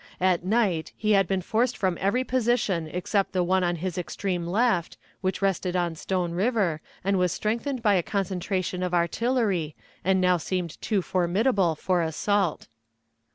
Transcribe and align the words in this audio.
At 0.19 0.43
night 0.43 0.93
he 0.97 1.11
had 1.11 1.27
been 1.27 1.43
forced 1.43 1.77
from 1.77 1.95
every 2.01 2.23
position 2.23 2.87
except 2.87 3.33
the 3.33 3.43
one 3.43 3.63
on 3.63 3.75
his 3.75 3.99
extreme 3.99 4.47
left, 4.47 4.97
which 5.21 5.43
rested 5.43 5.75
on 5.75 5.93
Stone 5.93 6.31
River, 6.31 6.81
and 7.03 7.19
was 7.19 7.31
strengthened 7.31 7.83
by 7.83 7.93
a 7.93 8.01
concentration 8.01 8.81
of 8.81 8.95
artillery, 8.95 9.75
and 10.03 10.19
now 10.19 10.37
seemed 10.37 10.81
too 10.81 11.03
formidable 11.03 11.75
for 11.75 12.01
assault. 12.01 12.67